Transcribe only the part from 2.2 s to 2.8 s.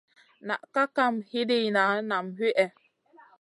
wihè.